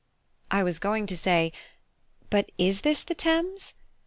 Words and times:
I 0.49 0.63
was 0.63 0.79
going 0.79 1.05
to 1.05 1.15
say, 1.15 1.53
"But 2.31 2.51
is 2.57 2.81
this 2.81 3.03
the 3.03 3.13
Thames?" 3.13 3.75